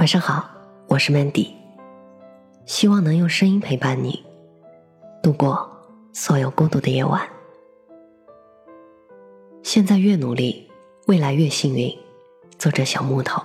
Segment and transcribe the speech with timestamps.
[0.00, 0.48] 晚上好，
[0.86, 1.52] 我是 Mandy，
[2.64, 4.24] 希望能用声音陪伴你
[5.22, 5.70] 度过
[6.14, 7.20] 所有孤独的夜晚。
[9.62, 10.70] 现在越努力，
[11.06, 11.94] 未来越幸运。
[12.58, 13.42] 作者小木头。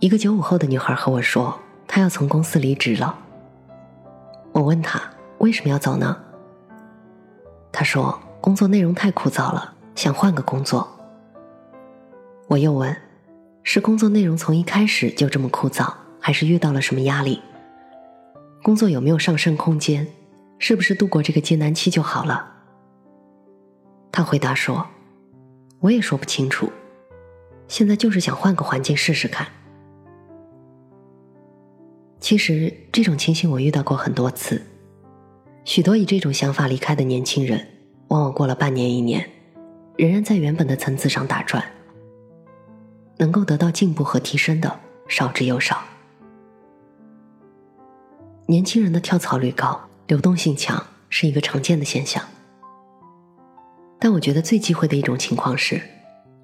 [0.00, 1.56] 一个九五后的女孩和我说，
[1.86, 3.16] 她要从公司离职了。
[4.50, 5.00] 我问她
[5.38, 6.20] 为什么要走呢？
[7.70, 10.88] 她说工作内容太枯燥了，想换个工作。
[12.48, 12.96] 我又问。
[13.62, 17.40] 是工作内容从一开始就这么枯燥，还是遇到了什么压力？
[18.62, 20.06] 工作有没有上升空间？
[20.58, 22.52] 是不是度过这个艰难期就好了？
[24.12, 24.86] 他回答说
[25.80, 26.70] ：“我也说不清楚，
[27.68, 29.46] 现在就是想换个环境试试看。”
[32.20, 34.60] 其实这种情形我遇到过很多次，
[35.64, 37.66] 许多以这种想法离开的年轻人，
[38.08, 39.26] 往往过了半年一年，
[39.96, 41.64] 仍然在原本的层次上打转。
[43.20, 45.84] 能够得到进步和提升的少之又少。
[48.46, 52.24] 年轻人的跳槽率高、流动性强是一个常见的现象，
[53.98, 55.82] 但我觉得最忌讳的一种情况是，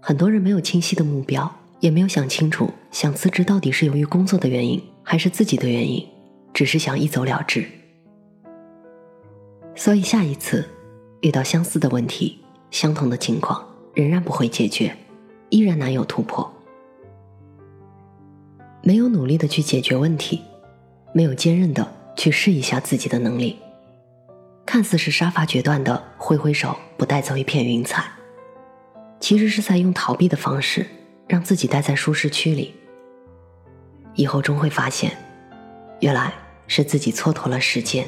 [0.00, 1.48] 很多人没有清晰的目标，
[1.78, 6.04] 也没有想清楚想辞职到底是由于工作的原因还是自己的原因，
[6.52, 7.64] 只是想一走了之。
[9.76, 10.68] 所以下一次
[11.20, 12.40] 遇到相似的问题、
[12.72, 14.96] 相同的情况，仍然不会解决，
[15.50, 16.52] 依然难有突破。
[18.86, 20.42] 没有努力的去解决问题，
[21.14, 23.58] 没有坚韧的去试一下自己的能力，
[24.66, 28.04] 看似是杀伐决断的挥挥手不带走一片云彩，
[29.18, 30.84] 其实是在用逃避的方式
[31.26, 32.74] 让自己待在舒适区里。
[34.16, 35.16] 以后终会发现，
[36.00, 36.34] 原来
[36.66, 38.06] 是自己蹉跎了时间。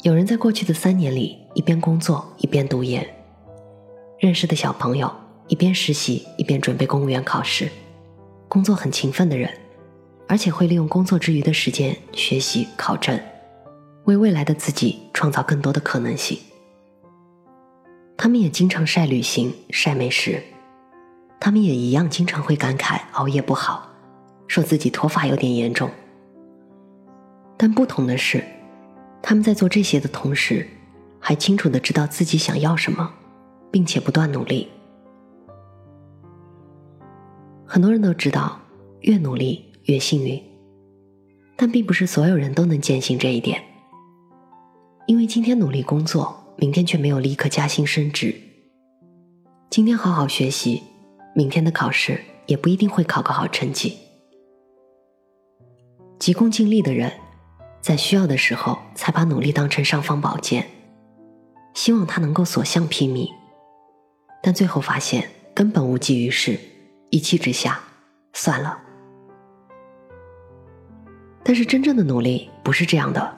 [0.00, 3.06] 有人在过去的三年里一边工作一边读研，
[4.18, 5.12] 认识的小朋友。
[5.48, 7.68] 一边实习一边准备公务员考试，
[8.48, 9.50] 工作很勤奋的人，
[10.26, 13.18] 而且会利用工作之余的时间学习考证，
[14.04, 16.38] 为未来的自己创造更多的可能性。
[18.16, 20.42] 他们也经常晒旅行、晒美食，
[21.40, 23.88] 他们也一样经常会感慨熬夜不好，
[24.46, 25.90] 说自己脱发有点严重。
[27.56, 28.44] 但不同的是，
[29.22, 30.68] 他们在做这些的同时，
[31.18, 33.10] 还清楚的知道自己想要什么，
[33.70, 34.68] 并且不断努力。
[37.70, 38.58] 很多人都知道，
[39.02, 40.42] 越努力越幸运，
[41.54, 43.62] 但并不是所有人都能坚信这一点。
[45.06, 48.32] 因为今天努力工作，明天却没有立刻加薪升职；
[49.68, 50.82] 今天好好学习，
[51.34, 53.98] 明天的考试也不一定会考个好成绩。
[56.18, 57.12] 急功近利的人，
[57.82, 60.66] 在需要的时候才把努力当成尚方宝剑，
[61.74, 63.28] 希望他能够所向披靡，
[64.42, 66.58] 但最后发现根本无济于事。
[67.10, 67.80] 一气之下，
[68.32, 68.78] 算了。
[71.42, 73.36] 但是真正的努力不是这样的，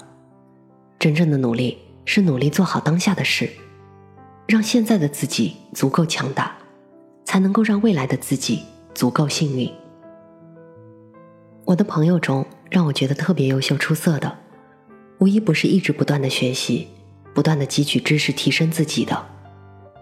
[0.98, 3.48] 真正的努力是努力做好当下的事，
[4.48, 6.56] 让现在的自己足够强大，
[7.24, 8.64] 才能够让未来的自己
[8.94, 9.72] 足够幸运。
[11.64, 14.38] 我的朋友中，让我觉得特别优秀出色的，
[15.18, 16.88] 无一不是一直不断的学习，
[17.32, 19.26] 不断的汲取知识提升自己的，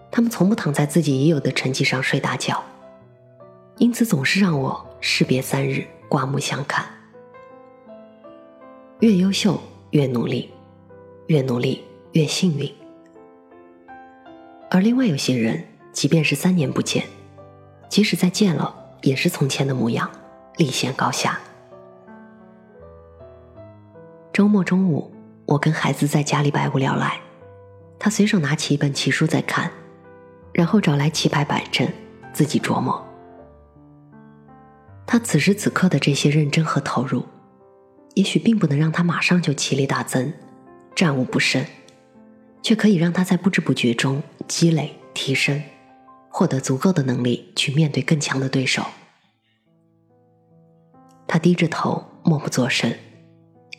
[0.09, 2.63] 他们从不躺在自己已有的成绩上睡大觉。
[3.79, 6.85] 因此，总是让我士别三日，刮目相看。
[8.99, 9.57] 越优秀
[9.91, 10.49] 越努力，
[11.27, 11.81] 越努力
[12.11, 12.69] 越幸运。
[14.69, 17.05] 而另外有些人，即便是三年不见，
[17.87, 20.11] 即使再见了，也是从前的模样，
[20.57, 21.39] 立显高下。
[24.33, 25.09] 周末中午，
[25.45, 27.17] 我跟孩子在家里百无聊赖，
[27.97, 29.71] 他随手拿起一本奇书在看，
[30.51, 31.91] 然后找来棋牌摆阵，
[32.33, 33.08] 自己琢磨。
[35.11, 37.25] 他此时此刻的这些认真和投入，
[38.13, 40.31] 也许并不能让他马上就棋力大增，
[40.95, 41.65] 战无不胜，
[42.61, 45.63] 却可以让他在不知不觉中积累提升，
[46.29, 48.85] 获得足够的能力去面对更强的对手。
[51.25, 52.93] 他低着头默不作声，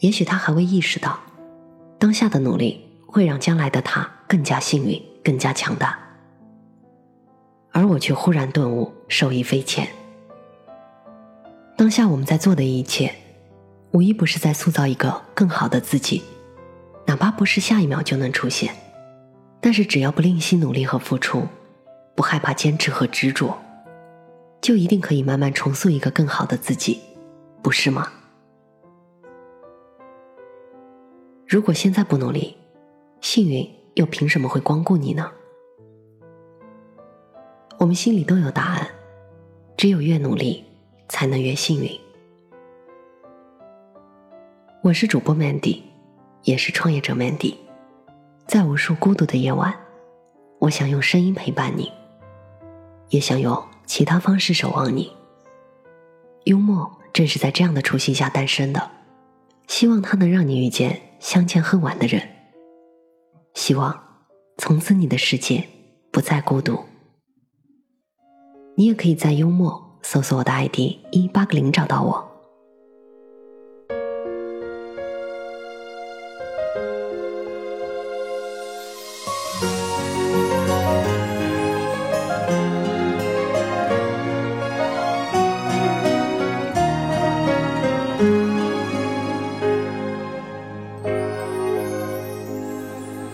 [0.01, 1.21] 也许他还未意识到，
[1.97, 5.97] 当下的努力会让将来的他更加幸运、更加强大。
[7.71, 9.87] 而我却忽然顿悟，受益匪浅。
[11.81, 13.11] 当下我们在做的一切，
[13.93, 16.23] 无一不是在塑造一个更好的自己，
[17.07, 18.75] 哪怕不是下一秒就能出现，
[19.63, 21.49] 但是只要不吝惜努力和付出，
[22.15, 23.59] 不害怕坚持和执着，
[24.61, 27.01] 就一定可以慢慢重塑一个更好的自己，
[27.63, 28.13] 不是吗？
[31.49, 32.59] 如果现在不努力，
[33.23, 35.33] 幸运又凭什么会光顾你呢？
[37.79, 38.87] 我们心里都有答案，
[39.79, 40.63] 只有越努力，
[41.11, 41.91] 才能越幸运。
[44.81, 45.83] 我是主播 Mandy，
[46.45, 47.57] 也是创业者 Mandy。
[48.47, 49.75] 在无数孤独的夜晚，
[50.61, 51.93] 我想用声音陪伴你，
[53.09, 55.13] 也想用其他方式守望你。
[56.45, 58.91] 幽默正是在这样的初心下诞生的，
[59.67, 62.23] 希望它能让你遇见相见恨晚的人。
[63.55, 64.23] 希望
[64.59, 65.67] 从此你的世界
[66.13, 66.85] 不再孤独。
[68.77, 72.31] 你也可以在幽默搜索我的 ID 一八个零找到我。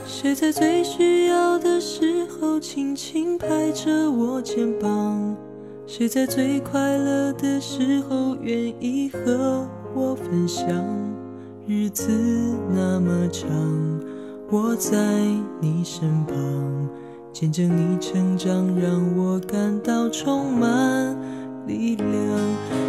[0.05, 5.46] 谁在最需要的时候轻轻拍着我肩膀？
[5.99, 10.69] 谁在最快乐的时候愿意和我分享？
[11.67, 12.13] 日子
[12.69, 13.49] 那么长，
[14.51, 14.99] 我在
[15.59, 16.37] 你身旁，
[17.33, 21.17] 见证你成长，让我感到充满
[21.67, 22.11] 力量。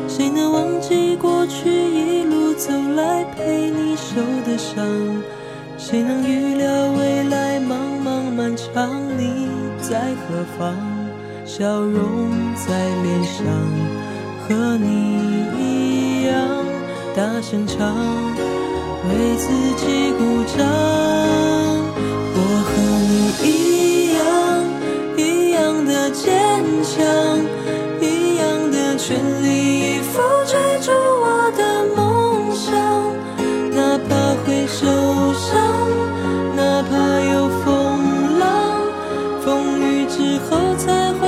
[0.10, 4.16] 谁能忘记过去一路走来陪你受
[4.46, 4.86] 的伤？
[5.78, 8.92] 谁能预料未来茫茫漫长？
[9.18, 9.48] 你
[9.80, 10.97] 在何方？
[11.58, 13.44] 笑容在脸上，
[14.48, 14.86] 和你
[15.58, 16.38] 一样
[17.16, 17.96] 大声唱，
[19.10, 20.64] 为自己鼓掌。
[22.36, 22.70] 我和
[23.10, 23.12] 你
[23.50, 24.22] 一样，
[25.18, 26.30] 一样的坚
[26.84, 27.04] 强，
[28.02, 31.62] 一样的全力以赴追逐我的
[31.96, 32.70] 梦想，
[33.72, 34.14] 哪怕
[34.46, 34.86] 会受
[35.34, 35.58] 伤。
[36.56, 36.96] 哪怕
[37.32, 38.46] 有风浪，
[39.44, 41.28] 风雨之后才会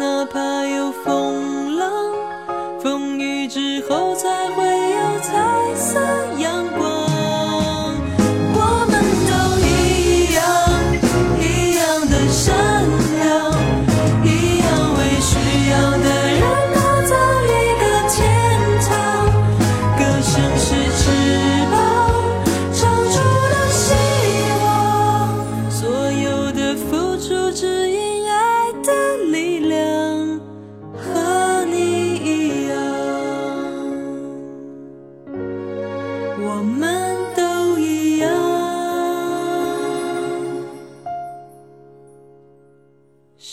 [0.00, 0.49] 哪怕